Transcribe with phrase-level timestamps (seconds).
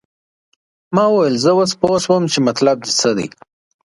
[0.95, 3.27] ما وویل زه اوس پوه شوم چې مطلب دې څه دی.